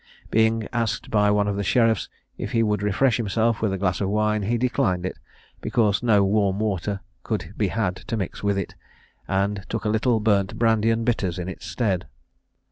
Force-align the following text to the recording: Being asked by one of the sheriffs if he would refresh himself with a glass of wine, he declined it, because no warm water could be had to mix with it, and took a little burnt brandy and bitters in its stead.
Being 0.31 0.67
asked 0.73 1.11
by 1.11 1.29
one 1.29 1.47
of 1.47 1.55
the 1.57 1.63
sheriffs 1.63 2.09
if 2.35 2.53
he 2.53 2.63
would 2.63 2.81
refresh 2.81 3.17
himself 3.17 3.61
with 3.61 3.71
a 3.71 3.77
glass 3.77 4.01
of 4.01 4.09
wine, 4.09 4.41
he 4.41 4.57
declined 4.57 5.05
it, 5.05 5.19
because 5.61 6.01
no 6.01 6.23
warm 6.23 6.57
water 6.57 7.01
could 7.21 7.53
be 7.55 7.67
had 7.67 7.97
to 7.97 8.17
mix 8.17 8.41
with 8.41 8.57
it, 8.57 8.73
and 9.27 9.63
took 9.69 9.85
a 9.85 9.89
little 9.89 10.19
burnt 10.19 10.57
brandy 10.57 10.89
and 10.89 11.05
bitters 11.05 11.37
in 11.37 11.47
its 11.47 11.67
stead. 11.67 12.07